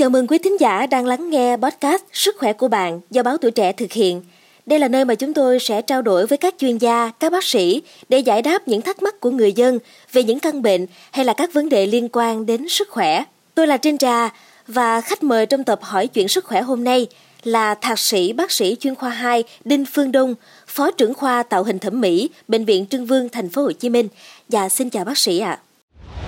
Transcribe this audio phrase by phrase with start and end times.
[0.00, 3.36] Chào mừng quý thính giả đang lắng nghe podcast Sức khỏe của bạn do báo
[3.36, 4.22] Tuổi Trẻ thực hiện.
[4.66, 7.44] Đây là nơi mà chúng tôi sẽ trao đổi với các chuyên gia, các bác
[7.44, 9.78] sĩ để giải đáp những thắc mắc của người dân
[10.12, 13.24] về những căn bệnh hay là các vấn đề liên quan đến sức khỏe.
[13.54, 14.28] Tôi là Trinh Trà
[14.66, 17.06] và khách mời trong tập hỏi chuyện sức khỏe hôm nay
[17.42, 20.34] là thạc sĩ bác sĩ chuyên khoa 2 Đinh Phương Đông,
[20.66, 23.88] phó trưởng khoa tạo hình thẩm mỹ, bệnh viện Trưng Vương thành phố Hồ Chí
[23.88, 24.08] Minh.
[24.48, 25.58] Và xin chào bác sĩ ạ.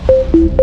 [0.09, 0.62] À.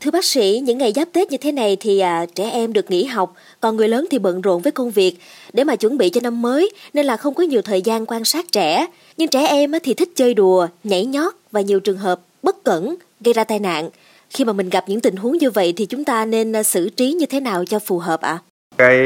[0.00, 2.90] Thưa bác sĩ, những ngày giáp Tết như thế này thì à, trẻ em được
[2.90, 5.16] nghỉ học, còn người lớn thì bận rộn với công việc
[5.52, 8.24] để mà chuẩn bị cho năm mới nên là không có nhiều thời gian quan
[8.24, 8.86] sát trẻ.
[9.16, 12.94] Nhưng trẻ em thì thích chơi đùa, nhảy nhót và nhiều trường hợp bất cẩn
[13.20, 13.88] gây ra tai nạn.
[14.30, 16.88] Khi mà mình gặp những tình huống như vậy thì chúng ta nên à, xử
[16.88, 18.30] trí như thế nào cho phù hợp ạ?
[18.30, 18.42] À?
[18.78, 18.96] Cái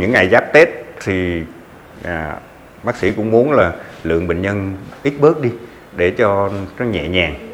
[0.00, 0.68] những ngày giáp Tết
[1.04, 1.40] thì
[2.02, 2.40] à,
[2.84, 3.72] bác sĩ cũng muốn là
[4.02, 5.50] lượng bệnh nhân ít bớt đi
[5.96, 7.47] để cho nó nhẹ nhàng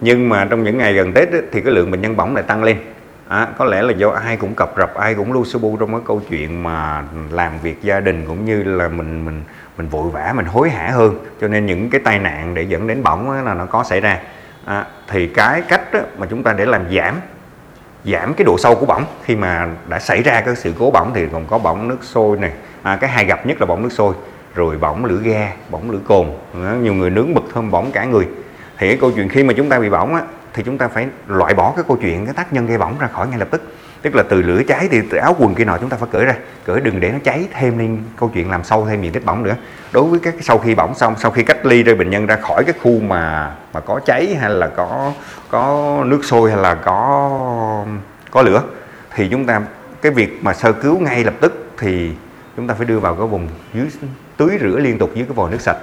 [0.00, 2.44] nhưng mà trong những ngày gần Tết ấy, thì cái lượng bệnh nhân bỏng lại
[2.46, 2.76] tăng lên.
[3.28, 5.92] À, có lẽ là do ai cũng cập rập ai cũng lu su bu trong
[5.92, 9.42] cái câu chuyện mà làm việc gia đình cũng như là mình mình
[9.76, 11.24] mình vội vã mình hối hả hơn.
[11.40, 14.18] Cho nên những cái tai nạn để dẫn đến bỏng là nó có xảy ra.
[14.64, 17.14] À, thì cái cách đó mà chúng ta để làm giảm
[18.04, 21.12] giảm cái độ sâu của bỏng khi mà đã xảy ra cái sự cố bỏng
[21.14, 22.52] thì còn có bỏng nước sôi này.
[22.82, 24.14] À, cái hay gặp nhất là bỏng nước sôi
[24.54, 26.26] rồi bỏng lửa ga bỏng lửa cồn.
[26.82, 28.26] Nhiều người nướng bực thơm bỏng cả người
[28.80, 30.22] thì cái câu chuyện khi mà chúng ta bị bỏng á,
[30.54, 33.06] thì chúng ta phải loại bỏ cái câu chuyện, cái tác nhân gây bỏng ra
[33.06, 33.62] khỏi ngay lập tức.
[34.02, 36.24] Tức là từ lửa cháy thì từ áo quần kia nọ chúng ta phải cởi
[36.24, 36.34] ra.
[36.64, 39.42] Cởi đừng để nó cháy thêm lên câu chuyện làm sâu thêm diện tích bỏng
[39.42, 39.54] nữa.
[39.92, 42.36] Đối với các sau khi bỏng xong, sau khi cách ly rồi bệnh nhân ra
[42.36, 45.12] khỏi cái khu mà mà có cháy hay là có
[45.50, 47.86] có nước sôi hay là có
[48.30, 48.62] có lửa,
[49.14, 49.62] thì chúng ta,
[50.02, 52.12] cái việc mà sơ cứu ngay lập tức thì
[52.56, 53.86] chúng ta phải đưa vào cái vùng dưới,
[54.36, 55.76] tưới rửa liên tục dưới cái vòi nước sạch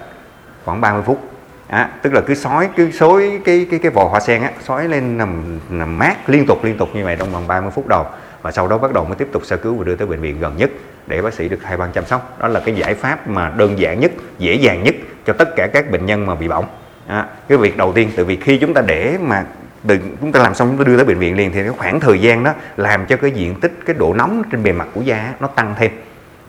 [0.65, 1.36] khoảng 30 phút
[1.67, 4.87] à, tức là cứ sói cứ xối cái cái cái vò hoa sen á sói
[4.87, 8.05] lên nằm nằm mát liên tục liên tục như vậy trong vòng 30 phút đầu.
[8.41, 10.39] Và sau đó bắt đầu mới tiếp tục sơ cứu và đưa tới bệnh viện
[10.39, 10.71] gần nhất
[11.07, 12.37] để bác sĩ được hai ban chăm sóc.
[12.39, 15.67] Đó là cái giải pháp mà đơn giản nhất dễ dàng nhất cho tất cả
[15.67, 16.65] các bệnh nhân mà bị bỏng.
[17.08, 19.45] À, cái việc đầu tiên từ vì khi chúng ta để mà
[19.87, 21.99] từ chúng ta làm xong chúng ta đưa tới bệnh viện liền thì cái khoảng
[21.99, 25.02] thời gian đó làm cho cái diện tích cái độ nóng trên bề mặt của
[25.02, 25.92] da nó tăng thêm.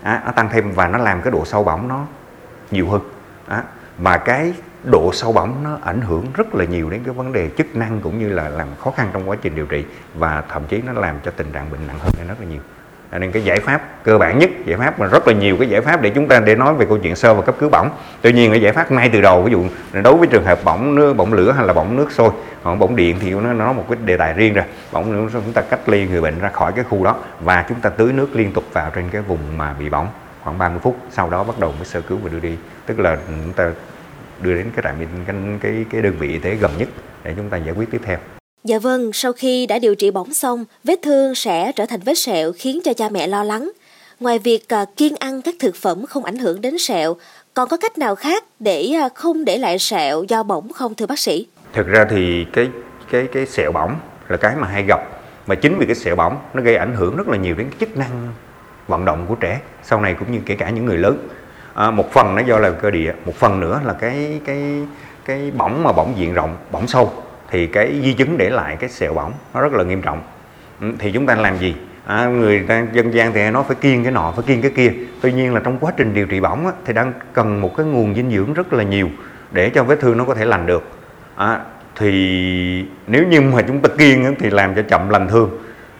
[0.03, 2.05] À, nó tăng thêm và nó làm cái độ sâu bỏng nó
[2.71, 3.01] nhiều hơn.
[3.47, 3.63] À,
[3.97, 4.53] mà cái
[4.83, 8.01] độ sâu bỏng nó ảnh hưởng rất là nhiều đến cái vấn đề chức năng
[8.01, 9.85] cũng như là làm khó khăn trong quá trình điều trị
[10.15, 12.61] và thậm chí nó làm cho tình trạng bệnh nặng hơn rất là nhiều.
[13.11, 15.81] Nên cái giải pháp cơ bản nhất, giải pháp mà rất là nhiều cái giải
[15.81, 17.89] pháp để chúng ta để nói về câu chuyện sơ và cấp cứu bỏng
[18.21, 19.63] tuy nhiên cái giải pháp ngay từ đầu, ví dụ
[20.03, 22.29] đối với trường hợp bỏng nước, bỏng lửa hay là bỏng nước sôi
[22.63, 24.65] còn bỏng điện thì nó nó một cái đề tài riêng rồi.
[24.91, 27.79] Bỏng nước chúng ta cách ly người bệnh ra khỏi cái khu đó và chúng
[27.79, 30.07] ta tưới nước liên tục vào trên cái vùng mà bị bỏng.
[30.43, 32.55] Khoảng 30 phút sau đó bắt đầu mới sơ cứu và đưa đi.
[32.85, 33.71] Tức là chúng ta
[34.41, 34.95] đưa đến cái trạm
[35.25, 36.89] cái, cái cái đơn vị y tế gần nhất
[37.23, 38.17] để chúng ta giải quyết tiếp theo.
[38.63, 42.17] Dạ vâng, sau khi đã điều trị bỏng xong, vết thương sẽ trở thành vết
[42.17, 43.71] sẹo khiến cho cha mẹ lo lắng.
[44.19, 47.15] Ngoài việc à, kiêng ăn các thực phẩm không ảnh hưởng đến sẹo,
[47.53, 51.05] còn có cách nào khác để à, không để lại sẹo do bỏng không thưa
[51.05, 51.47] bác sĩ?
[51.73, 52.69] Thực ra thì cái
[53.11, 54.99] cái cái sẹo bỏng là cái mà hay gặp
[55.47, 57.77] mà chính vì cái sẹo bỏng nó gây ảnh hưởng rất là nhiều đến cái
[57.79, 58.33] chức năng
[58.87, 61.27] vận động của trẻ sau này cũng như kể cả những người lớn
[61.79, 64.83] à, một phần nó do là cơ địa một phần nữa là cái cái
[65.25, 67.13] cái bỏng mà bỏng diện rộng bỏng sâu.
[67.49, 70.21] Thì cái di chứng để lại cái sẹo bỏng nó rất là nghiêm trọng.
[70.81, 71.75] Ừ, thì chúng ta làm gì?
[72.05, 74.93] À, người ta dân gian thì nó phải kiêng cái nọ phải kiêng cái kia.
[75.21, 77.85] Tuy nhiên là trong quá trình điều trị bỏng á, thì đang cần một cái
[77.85, 79.09] nguồn dinh dưỡng rất là nhiều
[79.51, 80.83] để cho vết thương nó có thể lành được.
[81.35, 81.59] À,
[81.95, 85.49] thì nếu như mà chúng ta kiêng á, thì làm cho chậm lành thương.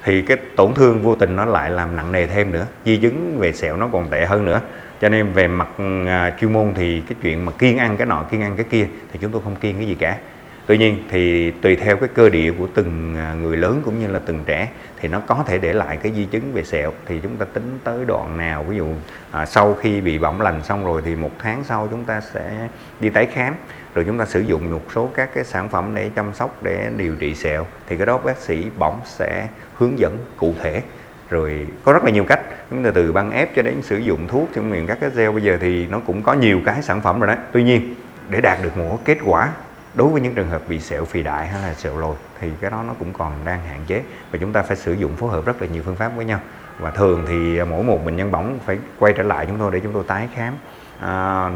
[0.04, 3.38] Thì cái tổn thương vô tình nó lại làm nặng nề thêm nữa di chứng
[3.40, 4.62] về sẹo nó còn tệ hơn nữa
[5.02, 5.68] cho nên về mặt
[6.08, 8.88] à, chuyên môn thì cái chuyện mà kiêng ăn cái nọ kiêng ăn cái kia
[9.12, 10.18] thì chúng tôi không kiêng cái gì cả.
[10.66, 14.08] Tuy nhiên thì tùy theo cái cơ địa của từng à, người lớn cũng như
[14.08, 16.94] là từng trẻ thì nó có thể để lại cái di chứng về sẹo.
[17.06, 18.88] Thì chúng ta tính tới đoạn nào ví dụ
[19.32, 22.68] à, sau khi bị bỏng lành xong rồi thì một tháng sau chúng ta sẽ
[23.00, 23.54] đi tái khám
[23.96, 26.90] rồi chúng ta sử dụng một số các cái sản phẩm để chăm sóc để
[26.98, 27.66] điều trị sẹo.
[27.88, 30.82] Thì cái đó bác sĩ bỏng sẽ hướng dẫn cụ thể
[31.30, 32.40] rồi có rất là nhiều cách.
[32.70, 35.32] Chúng ta từ băng ép cho đến sử dụng thuốc trong miệng các cái gel.
[35.32, 37.96] Bây giờ thì nó cũng có nhiều cái sản phẩm rồi đấy tuy nhiên
[38.30, 39.50] để đạt được một kết quả
[39.94, 42.72] đối với những trường hợp bị sẹo phì đại hay là sẹo lồi thì cái
[42.72, 44.04] đó nó cũng còn đang hạn chế.
[44.32, 46.40] Và chúng ta phải sử dụng phối hợp rất là nhiều phương pháp với nhau.
[46.80, 49.80] Và thường thì mỗi một bệnh nhân bỏng phải quay trở lại chúng tôi để
[49.80, 50.54] chúng tôi tái khám
[51.00, 51.50] à,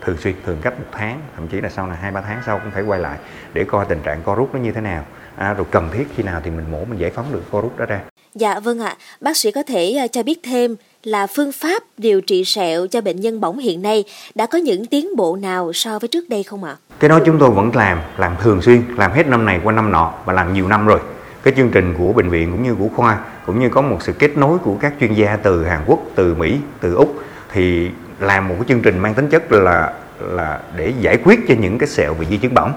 [0.00, 2.58] thường xuyên thường cách một tháng thậm chí là sau này hai ba tháng sau
[2.58, 3.18] cũng phải quay lại
[3.52, 5.04] để coi tình trạng co rút nó như thế nào
[5.38, 7.86] à, rồi cần thiết khi nào thì mình mổ mình giải phóng được rút đó
[7.86, 8.00] ra
[8.34, 12.20] Dạ vâng ạ, bác sĩ có thể à, cho biết thêm là phương pháp điều
[12.20, 14.04] trị sẹo cho bệnh nhân bỏng hiện nay
[14.34, 16.76] đã có những tiến bộ nào so với trước đây không ạ?
[17.00, 19.92] Cái đó chúng tôi vẫn làm, làm thường xuyên, làm hết năm này qua năm
[19.92, 21.00] nọ và làm nhiều năm rồi.
[21.42, 24.12] cái chương trình của bệnh viện cũng như của khoa cũng như có một sự
[24.12, 27.14] kết nối của các chuyên gia từ Hàn Quốc, từ Mỹ, từ Úc
[27.52, 27.90] thì
[28.20, 31.78] làm một cái chương trình mang tính chất là là để giải quyết cho những
[31.78, 32.72] cái sẹo bị di chứng bỏng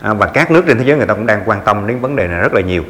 [0.00, 2.16] à, và các nước trên thế giới người ta cũng đang quan tâm đến vấn
[2.16, 2.82] đề này rất là nhiều.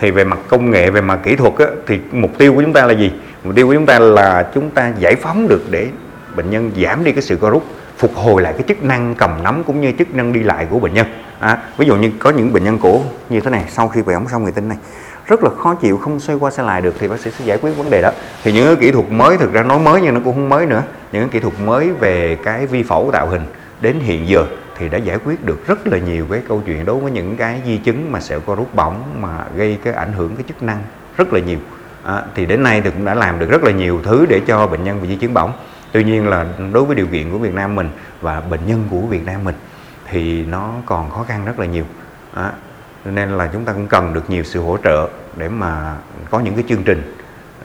[0.00, 2.72] Thì về mặt công nghệ về mặt kỹ thuật á, thì mục tiêu của chúng
[2.72, 3.12] ta là gì?
[3.44, 5.88] Mục tiêu của chúng ta là chúng ta giải phóng được để
[6.36, 7.64] bệnh nhân giảm đi cái sự co rút
[7.98, 10.78] phục hồi lại cái chức năng cầm nắm cũng như chức năng đi lại của
[10.78, 11.06] bệnh nhân.
[11.38, 14.14] À, ví dụ như có những bệnh nhân cổ như thế này sau khi về
[14.14, 14.78] ống xong người tinh này
[15.26, 17.58] rất là khó chịu không xoay qua xoay lại được thì bác sĩ sẽ giải
[17.58, 18.10] quyết vấn đề đó.
[18.44, 20.66] Thì những cái kỹ thuật mới thực ra nói mới nhưng nó cũng không mới
[20.66, 20.82] nữa.
[21.12, 23.42] Những cái kỹ thuật mới về cái vi phẫu tạo hình
[23.80, 24.46] đến hiện giờ
[24.82, 27.62] thì đã giải quyết được rất là nhiều cái câu chuyện đối với những cái
[27.66, 30.82] di chứng mà sẹo co rút bỏng mà gây cái ảnh hưởng cái chức năng
[31.16, 31.58] rất là nhiều.
[32.04, 34.66] À, thì đến nay thì cũng đã làm được rất là nhiều thứ để cho
[34.66, 35.52] bệnh nhân bị di chứng bỏng.
[35.92, 37.90] Tuy nhiên là đối với điều kiện của Việt Nam mình
[38.20, 39.54] và bệnh nhân của Việt Nam mình
[40.06, 41.84] thì nó còn khó khăn rất là nhiều.
[42.34, 42.52] À,
[43.04, 45.96] nên là chúng ta cũng cần được nhiều sự hỗ trợ để mà
[46.30, 47.16] có những cái chương trình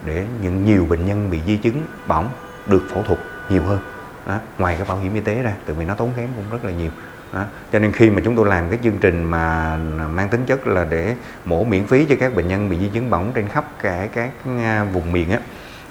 [0.06, 2.30] để những nhiều bệnh nhân bị di chứng bỏng
[2.68, 3.20] được phẫu thuật
[3.50, 3.80] nhiều hơn
[4.28, 6.66] đó, ngoài cái bảo hiểm y tế ra tại vì nó tốn kém cũng rất
[6.66, 6.92] là nhiều
[7.34, 7.46] đó.
[7.72, 9.76] cho nên khi mà chúng tôi làm cái chương trình mà
[10.14, 11.16] mang tính chất là để
[11.46, 14.32] mổ miễn phí cho các bệnh nhân bị di chứng bỏng trên khắp cả các
[14.46, 15.40] à, vùng miền á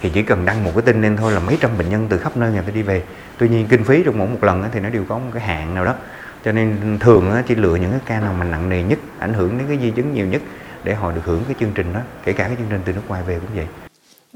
[0.01, 2.19] thì chỉ cần đăng một cái tin lên thôi là mấy trăm bệnh nhân từ
[2.19, 3.03] khắp nơi người ta đi về.
[3.39, 5.75] Tuy nhiên kinh phí trong mỗi một lần thì nó đều có một cái hạn
[5.75, 5.95] nào đó.
[6.45, 9.59] Cho nên thường chỉ lựa những cái ca nào mà nặng nề nhất ảnh hưởng
[9.59, 10.43] đến cái di chứng nhiều nhất
[10.85, 13.03] để họ được hưởng cái chương trình đó kể cả cái chương trình từ nước
[13.09, 13.86] ngoài về cũng vậy.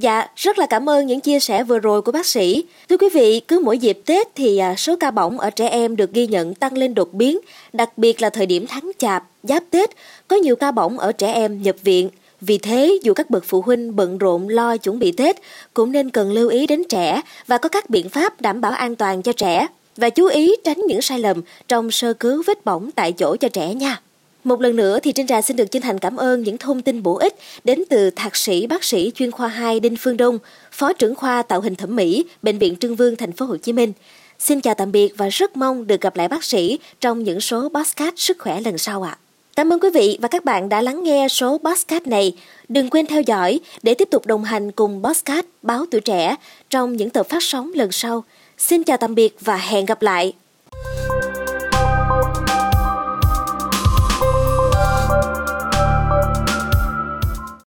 [0.00, 2.64] Dạ, rất là cảm ơn những chia sẻ vừa rồi của bác sĩ.
[2.88, 5.96] Thưa quý vị, cứ mỗi dịp Tết thì à, số ca bỏng ở trẻ em
[5.96, 7.38] được ghi nhận tăng lên đột biến,
[7.72, 9.90] đặc biệt là thời điểm tháng chạp, giáp Tết,
[10.28, 12.08] có nhiều ca bỏng ở trẻ em nhập viện.
[12.40, 15.36] Vì thế, dù các bậc phụ huynh bận rộn lo chuẩn bị Tết,
[15.74, 18.96] cũng nên cần lưu ý đến trẻ và có các biện pháp đảm bảo an
[18.96, 19.66] toàn cho trẻ
[19.96, 23.48] và chú ý tránh những sai lầm trong sơ cứu vết bỏng tại chỗ cho
[23.48, 24.00] trẻ nha.
[24.44, 27.02] Một lần nữa thì Trinh Trà xin được chân thành cảm ơn những thông tin
[27.02, 27.34] bổ ích
[27.64, 30.38] đến từ thạc sĩ bác sĩ chuyên khoa 2 Đinh Phương Đông,
[30.72, 33.72] phó trưởng khoa tạo hình thẩm mỹ, Bệnh viện Trưng Vương thành phố Hồ Chí
[33.72, 33.92] Minh.
[34.38, 37.68] Xin chào tạm biệt và rất mong được gặp lại bác sĩ trong những số
[37.68, 39.10] podcast sức khỏe lần sau ạ.
[39.10, 39.20] À.
[39.56, 42.36] Cảm ơn quý vị và các bạn đã lắng nghe số podcast này.
[42.68, 46.36] Đừng quên theo dõi để tiếp tục đồng hành cùng podcast Báo Tuổi Trẻ
[46.70, 48.24] trong những tập phát sóng lần sau.
[48.58, 50.32] Xin chào tạm biệt và hẹn gặp lại.